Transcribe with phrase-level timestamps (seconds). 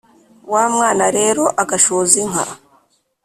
[0.51, 2.45] wá mwána rero ágashoza inká